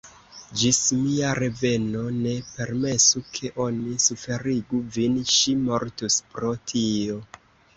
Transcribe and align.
Ĝis 0.59 0.77
mia 1.01 1.33
reveno, 1.39 2.01
ne 2.21 2.31
permesu 2.53 3.23
ke 3.35 3.53
oni 3.67 3.95
suferigu 4.07 4.81
vin: 4.97 5.21
ŝi 5.35 5.55
mortus 5.67 6.19
pro 6.33 6.57
tio! 6.73 7.21